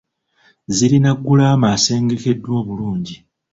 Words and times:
Zirina 0.75 1.11
ggulama 1.17 1.67
asengekeddwa 1.75 2.51
obulungi. 2.61 3.15